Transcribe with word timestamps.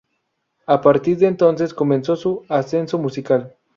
A 0.65 0.81
partir 0.81 1.15
de 1.19 1.27
entonces 1.27 1.75
comenzó 1.75 2.15
su 2.15 2.43
ascenso 2.49 2.97
musical. 2.97 3.55